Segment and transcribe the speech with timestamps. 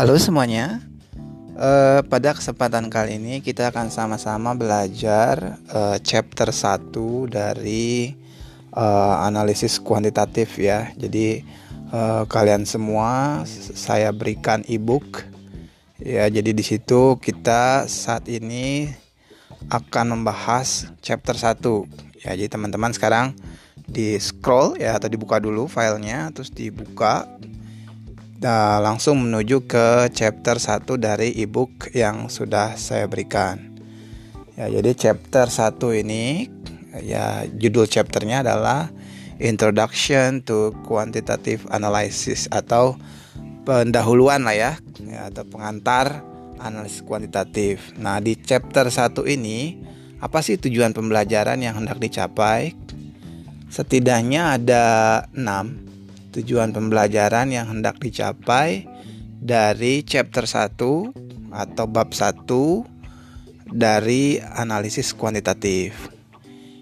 [0.00, 0.80] Halo semuanya.
[1.60, 6.88] Uh, pada kesempatan kali ini kita akan sama-sama belajar uh, chapter 1
[7.28, 8.16] dari
[8.72, 10.88] uh, analisis kuantitatif ya.
[10.96, 11.44] Jadi
[11.92, 13.44] uh, kalian semua
[13.76, 15.28] saya berikan ebook
[16.00, 16.32] ya.
[16.32, 18.88] Jadi di situ kita saat ini
[19.68, 22.32] akan membahas chapter 1 ya.
[22.40, 23.36] Jadi teman-teman sekarang
[23.90, 27.26] di scroll ya atau dibuka dulu filenya terus dibuka
[28.40, 33.76] Nah, langsung menuju ke chapter 1 dari ebook yang sudah saya berikan.
[34.56, 36.48] Ya, jadi chapter 1 ini
[37.04, 38.88] ya judul chapternya adalah
[39.36, 42.96] Introduction to Quantitative Analysis atau
[43.68, 44.72] pendahuluan lah ya,
[45.04, 46.24] ya atau pengantar
[46.64, 47.92] analisis kuantitatif.
[48.00, 49.84] Nah, di chapter 1 ini
[50.16, 52.72] apa sih tujuan pembelajaran yang hendak dicapai?
[53.68, 54.84] Setidaknya ada
[55.36, 55.89] 6
[56.30, 58.86] tujuan pembelajaran yang hendak dicapai
[59.40, 60.78] dari chapter 1
[61.50, 62.46] atau bab 1
[63.70, 66.10] dari analisis kuantitatif.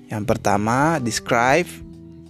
[0.08, 1.68] Yang pertama, describe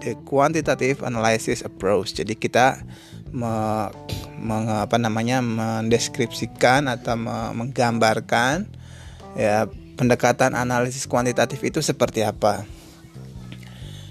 [0.03, 2.15] the quantitative analysis approach.
[2.15, 2.83] Jadi kita
[3.31, 3.87] me,
[4.39, 8.67] me, apa namanya mendeskripsikan atau me, menggambarkan
[9.39, 12.67] ya pendekatan analisis kuantitatif itu seperti apa.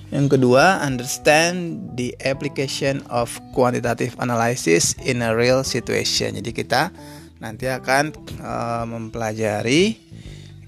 [0.07, 6.39] Yang kedua, understand the application of quantitative analysis in a real situation.
[6.39, 6.95] Jadi kita
[7.43, 9.99] nanti akan uh, mempelajari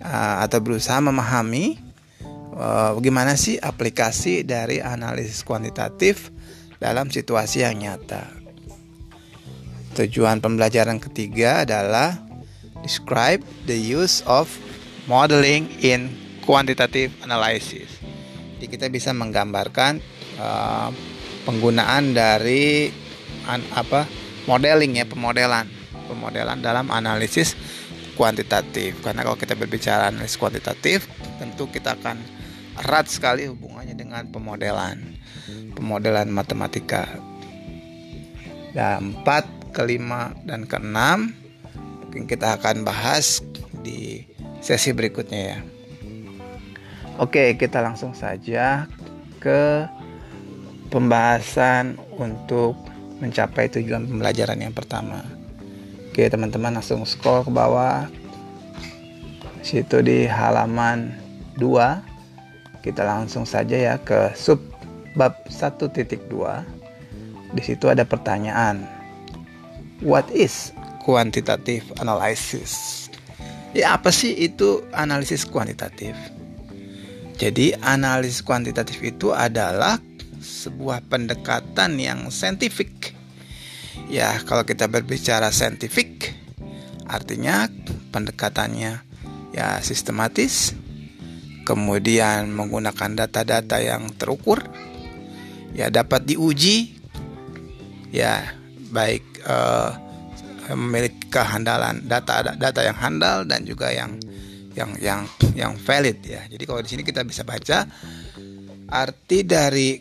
[0.03, 1.79] uh, atau berusaha memahami
[2.51, 6.35] uh, bagaimana sih aplikasi dari analisis kuantitatif
[6.83, 8.27] dalam situasi yang nyata.
[9.95, 12.19] Tujuan pembelajaran ketiga adalah
[12.83, 14.51] describe the use of
[15.07, 16.11] modeling in
[16.43, 17.98] quantitative analysis.
[18.59, 20.03] Jadi kita bisa menggambarkan
[20.35, 20.91] uh,
[21.47, 22.91] penggunaan dari
[23.47, 24.03] an, apa
[24.51, 25.63] modeling ya pemodelan.
[26.11, 27.55] Pemodelan dalam analisis
[28.19, 28.99] kuantitatif.
[28.99, 31.07] Karena kalau kita berbicara analisis kuantitatif
[31.39, 32.19] tentu kita akan
[32.83, 35.15] erat sekali hubungannya dengan pemodelan.
[35.71, 37.07] Pemodelan matematika.
[38.75, 41.31] Dan empat kelima dan keenam
[42.03, 43.39] mungkin kita akan bahas
[43.79, 44.27] di
[44.59, 45.78] sesi berikutnya ya.
[47.19, 48.87] Oke, kita langsung saja
[49.43, 49.83] ke
[50.87, 52.79] pembahasan untuk
[53.19, 55.27] mencapai tujuan pembelajaran yang pertama.
[56.07, 58.07] Oke, teman-teman langsung scroll ke bawah.
[59.59, 61.11] Situ di halaman
[61.59, 64.63] 2 kita langsung saja ya ke sub
[65.19, 65.91] bab 1.2.
[67.51, 68.87] Di situ ada pertanyaan.
[69.99, 70.71] What is
[71.03, 73.11] quantitative analysis?
[73.75, 76.15] Ya apa sih itu analisis kuantitatif?
[77.39, 79.95] Jadi analisis kuantitatif itu adalah
[80.43, 83.15] sebuah pendekatan yang saintifik.
[84.11, 86.35] Ya, kalau kita berbicara saintifik
[87.07, 87.71] artinya
[88.11, 89.01] pendekatannya
[89.55, 90.75] ya sistematis,
[91.63, 94.59] kemudian menggunakan data-data yang terukur,
[95.71, 96.99] ya dapat diuji,
[98.11, 98.51] ya
[98.91, 99.95] baik uh,
[100.75, 104.21] memiliki kehandalan data data yang handal dan juga yang
[104.77, 105.21] yang yang
[105.57, 106.45] yang valid ya.
[106.45, 107.89] Jadi kalau di sini kita bisa baca
[108.89, 109.97] arti dari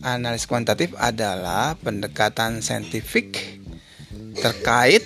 [0.00, 3.60] analisis kuantitatif adalah pendekatan saintifik
[4.40, 5.04] terkait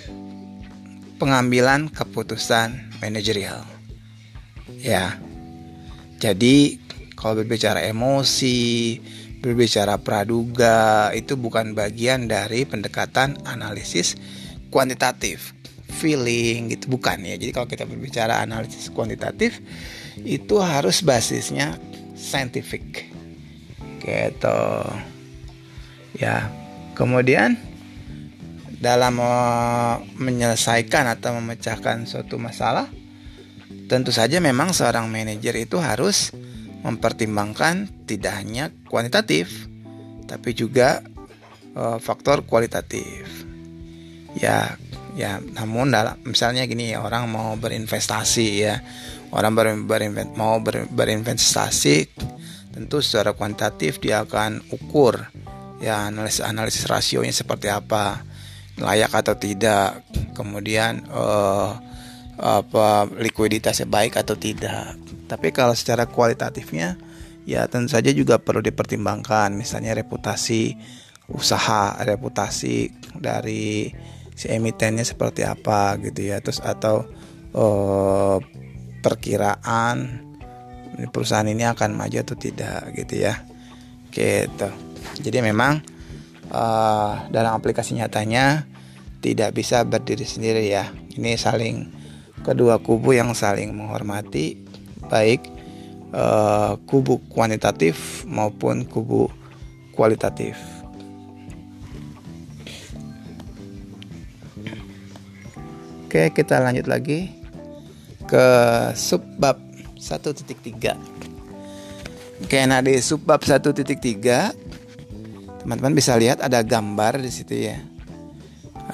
[1.19, 3.63] pengambilan keputusan manajerial.
[4.79, 5.19] Ya.
[6.19, 6.79] Jadi
[7.15, 8.99] kalau berbicara emosi,
[9.43, 14.15] berbicara praduga itu bukan bagian dari pendekatan analisis
[14.71, 15.54] kuantitatif
[16.05, 17.33] feeling gitu bukan ya.
[17.33, 19.57] Jadi kalau kita berbicara analisis kuantitatif
[20.21, 21.81] itu harus basisnya
[22.13, 23.09] scientific.
[24.05, 24.61] Gitu.
[26.21, 26.53] Ya.
[26.93, 27.57] Kemudian
[28.77, 29.17] dalam
[30.21, 32.85] menyelesaikan atau memecahkan suatu masalah
[33.89, 36.29] tentu saja memang seorang manajer itu harus
[36.85, 39.49] mempertimbangkan tidak hanya kuantitatif
[40.29, 41.01] tapi juga
[41.77, 43.45] uh, faktor kualitatif.
[44.35, 44.75] Ya,
[45.15, 45.95] ya namun
[46.27, 48.83] misalnya gini orang mau berinvestasi ya.
[49.35, 52.07] Orang ber, berinvest, mau ber, berinvestasi
[52.71, 55.27] tentu secara kuantitatif dia akan ukur
[55.79, 58.23] ya analisis analisis rasionya seperti apa
[58.75, 60.03] layak atau tidak
[60.35, 61.71] kemudian uh,
[62.35, 64.99] apa likuiditasnya baik atau tidak.
[65.31, 66.99] Tapi kalau secara kualitatifnya
[67.47, 70.75] ya tentu saja juga perlu dipertimbangkan misalnya reputasi
[71.31, 73.89] usaha reputasi dari
[74.35, 77.07] si emitennya seperti apa gitu ya terus atau
[77.55, 78.37] uh,
[79.01, 80.21] perkiraan
[81.11, 83.47] perusahaan ini akan maju atau tidak gitu ya
[84.11, 84.69] gitu
[85.23, 85.83] jadi memang
[86.51, 88.67] uh, dalam aplikasi nyatanya
[89.23, 90.91] tidak bisa berdiri sendiri ya.
[91.15, 91.89] Ini saling
[92.45, 94.59] kedua kubu yang saling menghormati
[95.09, 95.41] baik
[96.13, 99.31] uh, kubu kuantitatif maupun kubu
[99.95, 100.74] kualitatif.
[106.15, 107.27] Oke, kita lanjut lagi
[108.23, 108.47] ke
[108.95, 109.59] subbab
[109.99, 110.95] 1.3.
[112.39, 113.83] Oke, nah di subbab 1.3
[115.59, 117.83] teman-teman bisa lihat ada gambar di situ ya.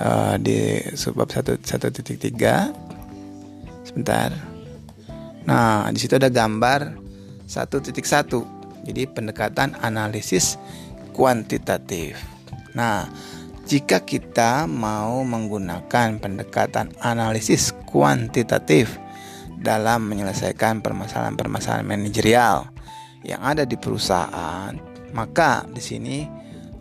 [0.01, 1.61] Uh, di subbab 1.3
[3.85, 4.33] sebentar.
[5.45, 6.97] Nah, di situ ada gambar
[7.45, 8.01] 1.1.
[8.89, 10.57] Jadi pendekatan analisis
[11.13, 12.17] kuantitatif.
[12.73, 13.05] Nah,
[13.71, 18.99] jika kita mau menggunakan pendekatan analisis kuantitatif
[19.55, 22.67] dalam menyelesaikan permasalahan-permasalahan manajerial
[23.23, 24.75] yang ada di perusahaan,
[25.15, 26.27] maka di sini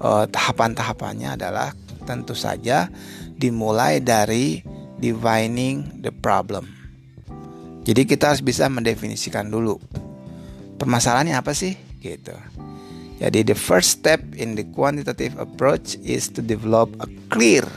[0.03, 1.71] eh, tahapan-tahapannya adalah
[2.03, 2.91] tentu saja
[3.39, 4.59] dimulai dari
[4.99, 6.67] defining the problem.
[7.87, 9.79] Jadi kita harus bisa mendefinisikan dulu
[10.75, 12.35] permasalahannya apa sih gitu.
[13.21, 17.69] Jadi the first step in the quantitative approach is to develop a clear,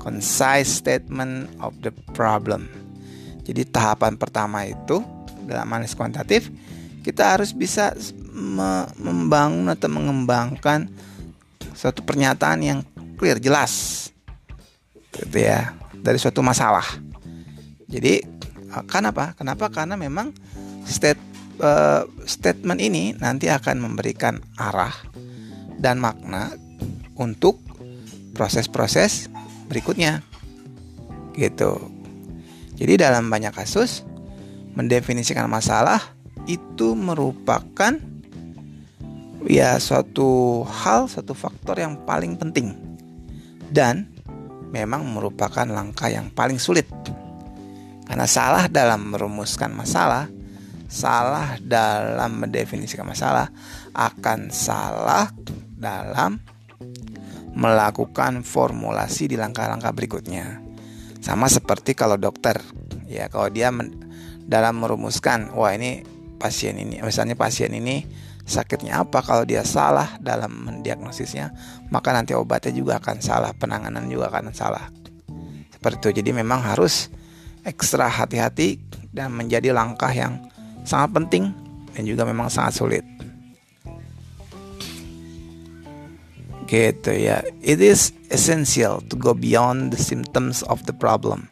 [0.00, 2.64] concise statement of the problem.
[3.44, 5.04] Jadi tahapan pertama itu
[5.44, 6.48] dalam analisis kuantitatif
[7.00, 7.92] kita harus bisa
[8.30, 10.88] me membangun atau mengembangkan
[11.76, 12.80] suatu pernyataan yang
[13.20, 14.08] clear, jelas.
[15.12, 16.84] Gitu ya, dari suatu masalah.
[17.90, 18.22] Jadi
[18.88, 19.34] kenapa?
[19.34, 19.68] Kenapa?
[19.68, 20.30] Karena memang
[20.86, 21.29] state
[21.60, 24.92] uh, statement ini nanti akan memberikan arah
[25.80, 26.52] dan makna
[27.16, 27.60] untuk
[28.34, 29.28] proses-proses
[29.68, 30.24] berikutnya.
[31.36, 31.72] Gitu.
[32.80, 34.02] Jadi dalam banyak kasus
[34.74, 36.00] mendefinisikan masalah
[36.48, 37.96] itu merupakan
[39.44, 42.76] ya suatu hal, satu faktor yang paling penting
[43.68, 44.08] dan
[44.72, 46.88] memang merupakan langkah yang paling sulit.
[48.08, 50.26] Karena salah dalam merumuskan masalah
[50.90, 53.54] salah dalam mendefinisikan masalah
[53.94, 55.30] akan salah
[55.78, 56.42] dalam
[57.54, 60.58] melakukan formulasi di langkah-langkah berikutnya.
[61.22, 62.58] Sama seperti kalau dokter,
[63.06, 63.94] ya kalau dia men,
[64.50, 66.02] dalam merumuskan, wah ini
[66.42, 68.02] pasien ini, misalnya pasien ini
[68.42, 71.54] sakitnya apa, kalau dia salah dalam mendiagnosisnya,
[71.94, 74.90] maka nanti obatnya juga akan salah, penanganan juga akan salah.
[75.70, 76.10] Seperti itu.
[76.24, 77.12] Jadi memang harus
[77.62, 78.80] ekstra hati-hati
[79.14, 80.50] dan menjadi langkah yang
[80.84, 81.44] sangat penting
[81.94, 83.04] dan juga memang sangat sulit.
[86.70, 87.42] Gitu ya.
[87.58, 91.50] It is essential to go beyond the symptoms of the problem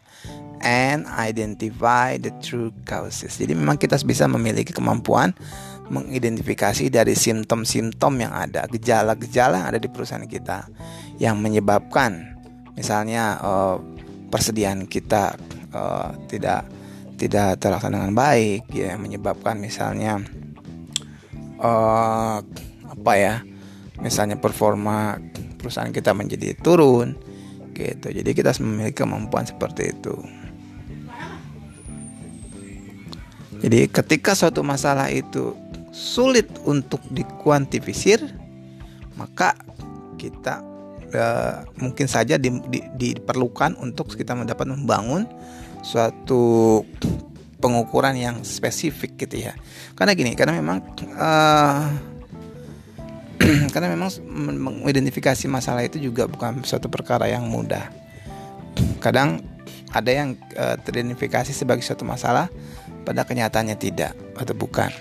[0.63, 3.35] and identify the true causes.
[3.39, 5.35] Jadi memang kita bisa memiliki kemampuan
[5.89, 10.69] mengidentifikasi dari simptom-simptom yang ada, gejala-gejala yang ada di perusahaan kita
[11.17, 12.37] yang menyebabkan
[12.77, 13.77] misalnya uh,
[14.29, 15.35] persediaan kita
[15.73, 16.69] uh, tidak
[17.19, 20.23] tidak terlaksana dengan baik ya menyebabkan misalnya
[21.59, 22.39] uh,
[22.89, 23.43] apa ya
[23.99, 25.19] misalnya performa
[25.59, 27.19] perusahaan kita menjadi turun
[27.75, 28.11] gitu.
[28.11, 30.15] Jadi kita harus memiliki kemampuan seperti itu.
[33.59, 35.55] Jadi ketika suatu masalah itu
[35.91, 38.23] sulit untuk dikuantifisir
[39.19, 39.59] maka
[40.15, 40.63] kita
[41.11, 45.27] uh, mungkin saja di, di, diperlukan untuk kita mendapat membangun
[45.83, 46.83] suatu
[47.59, 49.53] pengukuran yang spesifik gitu ya.
[49.99, 50.79] Karena gini karena memang
[51.19, 51.87] uh,
[53.75, 54.11] karena memang
[54.83, 57.91] mengidentifikasi masalah itu juga bukan suatu perkara yang mudah.
[59.03, 59.43] Kadang
[59.91, 62.53] ada yang uh, teridentifikasi sebagai suatu masalah
[63.03, 64.93] pada kenyataannya tidak atau bukan.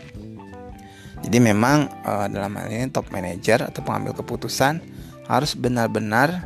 [1.21, 4.79] Jadi memang uh, dalam hal ini top manager atau pengambil keputusan
[5.27, 6.45] harus benar-benar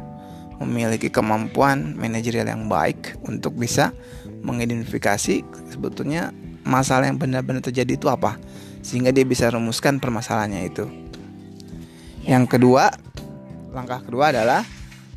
[0.62, 3.94] memiliki kemampuan manajerial yang baik untuk bisa
[4.42, 6.34] mengidentifikasi sebetulnya
[6.66, 8.38] masalah yang benar-benar terjadi itu apa
[8.82, 10.86] sehingga dia bisa rumuskan permasalahannya itu.
[12.26, 12.90] Yang kedua,
[13.74, 14.66] langkah kedua adalah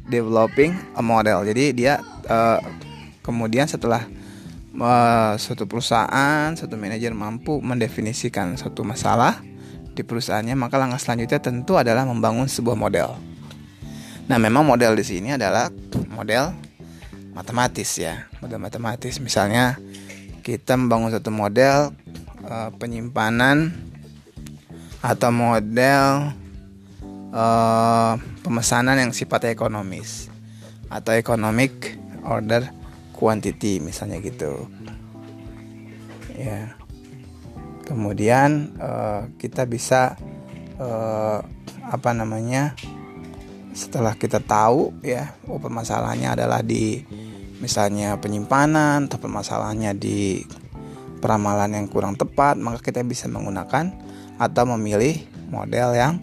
[0.08, 1.44] developing a model.
[1.44, 2.60] Jadi dia uh,
[3.24, 4.04] kemudian setelah
[4.76, 9.40] uh, suatu perusahaan, satu manajer mampu mendefinisikan suatu masalah
[9.94, 13.16] di perusahaannya, maka langkah selanjutnya tentu adalah membangun sebuah model.
[14.24, 15.68] Nah, memang model di sini adalah
[16.08, 16.56] model
[17.34, 19.18] matematis ya, model matematis.
[19.18, 19.76] Misalnya
[20.46, 21.90] kita membangun satu model
[22.46, 23.74] uh, penyimpanan
[25.02, 26.32] atau model
[27.34, 30.32] uh, pemesanan yang sifatnya ekonomis
[30.88, 32.70] atau economic order
[33.12, 34.70] quantity misalnya gitu.
[36.38, 36.78] Ya.
[37.84, 40.16] Kemudian uh, kita bisa
[41.84, 42.74] apa namanya?
[43.74, 47.02] Setelah kita tahu ya oh permasalahannya adalah di
[47.58, 50.46] misalnya penyimpanan atau permasalahannya di
[51.18, 53.90] peramalan yang kurang tepat maka kita bisa menggunakan
[54.38, 56.14] atau memilih model yang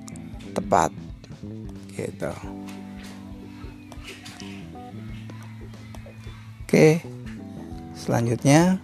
[0.55, 0.95] tepat.
[1.91, 2.31] Gitu.
[6.63, 7.03] Oke
[7.99, 8.79] selanjutnya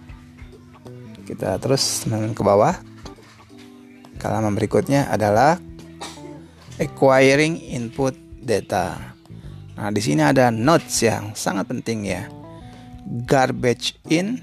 [1.24, 2.76] kita terus ke bawah.
[4.28, 5.56] Halaman berikutnya adalah
[6.76, 9.12] acquiring input data.
[9.76, 12.24] Nah, di sini ada notes yang sangat penting ya.
[13.28, 14.40] Garbage in,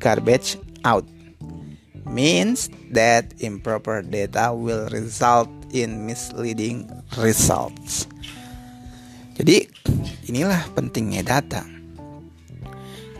[0.00, 1.04] garbage out
[2.08, 6.88] means that improper data will result in misleading
[7.20, 8.10] results.
[9.38, 9.64] Jadi,
[10.26, 11.62] inilah pentingnya data.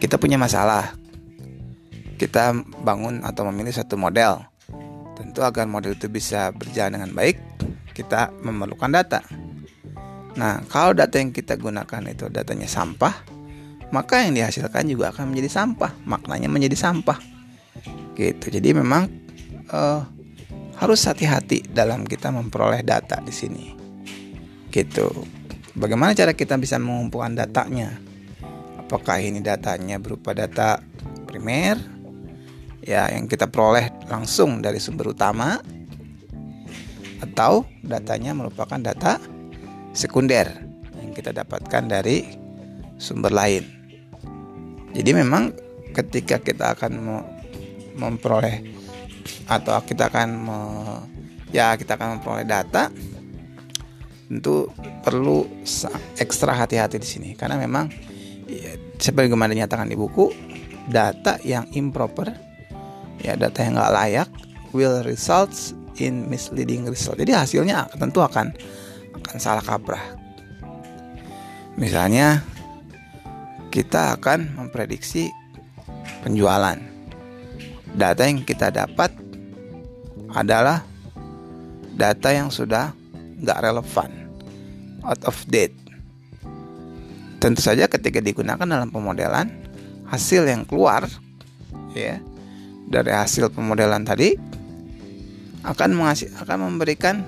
[0.02, 0.99] Kita punya masalah.
[2.21, 2.52] Kita
[2.85, 4.45] bangun atau memilih satu model.
[5.16, 7.40] Tentu agar model itu bisa berjalan dengan baik,
[7.97, 9.25] kita memerlukan data.
[10.38, 13.14] Nah, kalau data yang kita gunakan itu datanya sampah,
[13.90, 15.92] maka yang dihasilkan juga akan menjadi sampah.
[16.06, 17.18] Maknanya menjadi sampah.
[18.14, 18.46] Gitu.
[18.52, 19.10] Jadi memang
[19.75, 20.02] uh,
[20.78, 23.66] harus hati-hati dalam kita memperoleh data di sini.
[24.70, 25.08] Gitu.
[25.75, 27.90] Bagaimana cara kita bisa mengumpulkan datanya?
[28.78, 30.82] Apakah ini datanya berupa data
[31.30, 31.78] primer
[32.82, 35.60] ya yang kita peroleh langsung dari sumber utama
[37.22, 39.20] atau datanya merupakan data
[39.92, 40.47] sekunder
[41.00, 42.25] yang kita dapatkan dari
[43.00, 43.64] sumber lain.
[44.94, 45.54] Jadi memang
[45.94, 46.92] ketika kita akan
[47.99, 48.62] memperoleh
[49.50, 50.59] atau kita akan me,
[51.50, 52.90] ya kita akan memperoleh data
[54.30, 54.70] tentu
[55.02, 55.42] perlu
[56.14, 57.90] ekstra hati-hati di sini karena memang
[58.47, 60.30] ya, sebagaimana dinyatakan di buku
[60.87, 62.30] data yang improper
[63.18, 64.28] ya data yang nggak layak
[64.70, 68.54] will results in misleading result jadi hasilnya tentu akan
[69.17, 70.02] akan salah kaprah.
[71.81, 72.45] Misalnya,
[73.71, 75.31] kita akan memprediksi
[76.21, 76.76] penjualan.
[77.90, 79.11] Data yang kita dapat
[80.31, 80.87] adalah
[81.95, 82.95] data yang sudah
[83.40, 84.11] nggak relevan,
[85.02, 85.75] out of date.
[87.40, 89.49] Tentu saja ketika digunakan dalam pemodelan,
[90.11, 91.09] hasil yang keluar
[91.95, 92.21] ya
[92.90, 94.35] dari hasil pemodelan tadi
[95.62, 97.23] akan mengasih akan memberikan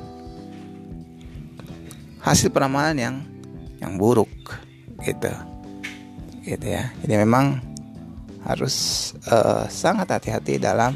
[2.23, 3.17] hasil peramalan yang
[3.83, 4.31] yang buruk
[5.02, 5.31] gitu.
[6.43, 6.91] Gitu ya.
[7.02, 7.59] Jadi memang
[8.43, 10.95] harus uh, sangat hati-hati dalam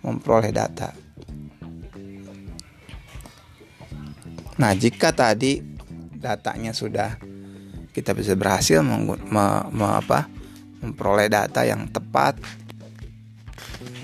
[0.00, 0.92] memperoleh data.
[4.60, 5.60] Nah jika tadi
[6.20, 7.16] datanya sudah
[7.96, 9.16] kita bisa berhasil me,
[9.72, 10.28] me, apa,
[10.84, 12.36] memperoleh data yang tepat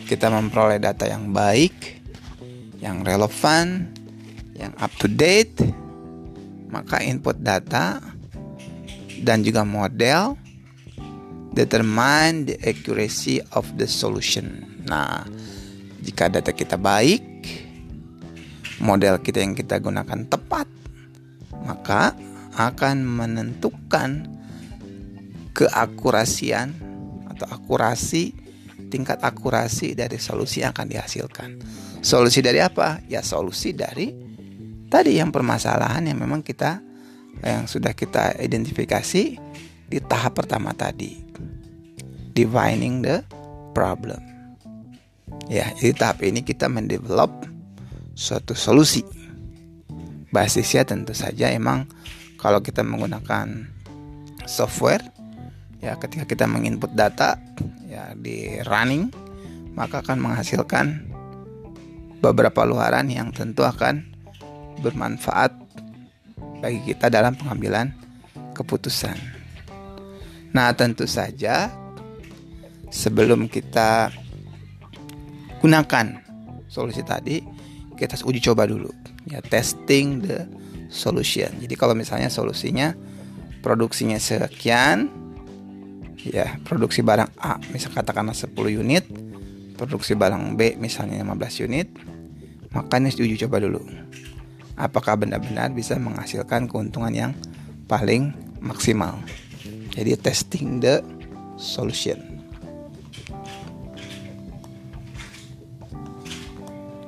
[0.07, 2.01] kita memperoleh data yang baik
[2.81, 3.91] yang relevan
[4.55, 5.57] yang up to date
[6.71, 8.01] maka input data
[9.23, 10.37] dan juga model
[11.57, 14.65] determine the accuracy of the solution.
[14.85, 15.25] Nah,
[16.05, 17.25] jika data kita baik,
[18.85, 20.69] model kita yang kita gunakan tepat,
[21.65, 22.13] maka
[22.57, 24.29] akan menentukan
[25.57, 26.77] keakurasian
[27.33, 28.37] atau akurasi
[28.93, 31.51] tingkat akurasi dari solusi yang akan dihasilkan.
[32.05, 33.01] Solusi dari apa?
[33.09, 34.26] Ya solusi dari
[34.97, 36.81] tadi yang permasalahan yang memang kita
[37.45, 39.37] yang sudah kita identifikasi
[39.93, 41.21] di tahap pertama tadi.
[42.33, 43.21] Defining the
[43.77, 44.25] problem.
[45.53, 47.29] Ya di tahap ini kita mendevelop
[48.17, 49.05] suatu solusi.
[50.33, 51.85] Basisnya tentu saja emang
[52.41, 53.69] kalau kita menggunakan
[54.49, 55.05] software
[55.85, 57.37] ya ketika kita menginput data
[57.85, 59.13] ya di running
[59.77, 61.05] maka akan menghasilkan
[62.25, 64.16] beberapa luaran yang tentu akan
[64.81, 65.53] bermanfaat
[66.61, 67.93] bagi kita dalam pengambilan
[68.57, 69.17] keputusan.
[70.57, 71.69] Nah, tentu saja
[72.89, 74.09] sebelum kita
[75.61, 76.07] gunakan
[76.71, 77.45] solusi tadi,
[77.97, 78.89] kita uji coba dulu
[79.29, 80.49] ya testing the
[80.89, 81.51] solution.
[81.61, 82.95] Jadi kalau misalnya solusinya
[83.61, 85.11] produksinya sekian
[86.21, 89.05] ya, produksi barang A misal katakanlah 10 unit,
[89.75, 91.89] produksi barang B misalnya 15 unit,
[92.71, 93.83] maka ini uji coba dulu
[94.77, 97.33] apakah benar-benar bisa menghasilkan keuntungan yang
[97.89, 99.17] paling maksimal.
[99.97, 101.01] Jadi testing the
[101.57, 102.21] solution.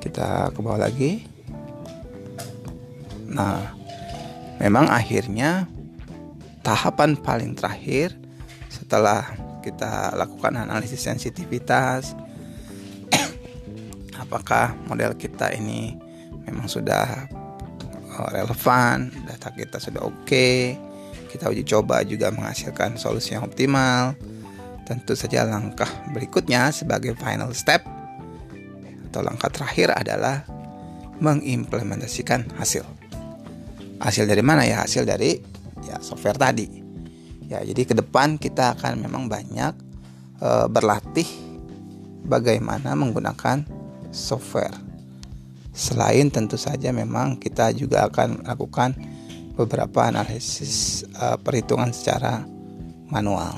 [0.00, 1.28] Kita ke bawah lagi.
[3.28, 3.76] Nah,
[4.56, 5.68] memang akhirnya
[6.64, 8.16] tahapan paling terakhir
[8.72, 12.16] setelah kita lakukan analisis sensitivitas
[14.22, 15.92] apakah model kita ini
[16.48, 17.28] memang sudah
[18.26, 20.74] relevan, data kita sudah oke, okay,
[21.28, 24.16] kita uji coba juga menghasilkan solusi yang optimal.
[24.88, 27.84] Tentu saja langkah berikutnya sebagai final step
[29.12, 30.48] atau langkah terakhir adalah
[31.20, 32.88] mengimplementasikan hasil.
[34.00, 34.88] Hasil dari mana ya?
[34.88, 35.36] Hasil dari
[35.84, 36.66] ya software tadi.
[37.48, 39.72] Ya, jadi ke depan kita akan memang banyak
[40.40, 41.28] e, berlatih
[42.28, 43.64] bagaimana menggunakan
[44.12, 44.87] software.
[45.78, 48.98] Selain tentu saja memang kita juga akan melakukan
[49.54, 52.42] beberapa analisis e, perhitungan secara
[53.06, 53.54] manual.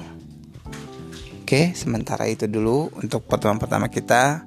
[1.40, 4.44] Oke, sementara itu dulu untuk pertemuan pertama kita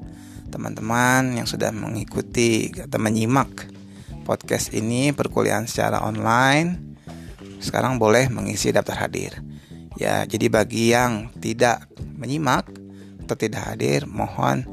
[0.53, 3.73] teman-teman yang sudah mengikuti atau menyimak
[4.21, 6.93] podcast ini perkuliahan secara online
[7.57, 9.41] sekarang boleh mengisi daftar hadir.
[9.97, 12.69] Ya, jadi bagi yang tidak menyimak
[13.25, 14.67] atau tidak hadir, mohon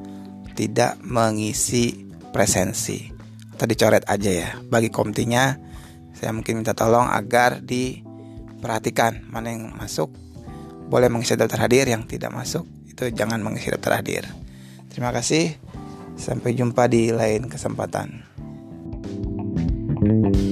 [0.53, 3.11] tidak mengisi presensi.
[3.55, 4.51] Atau dicoret aja ya.
[4.67, 5.55] Bagi komtinya
[6.17, 9.29] saya mungkin minta tolong agar diperhatikan.
[9.29, 10.11] Mana yang masuk
[10.91, 11.87] boleh mengisi daftar hadir.
[11.87, 14.25] Yang tidak masuk itu jangan mengisi daftar hadir.
[14.89, 15.55] Terima kasih.
[16.17, 18.29] Sampai jumpa di lain kesempatan.
[20.01, 20.50] thank you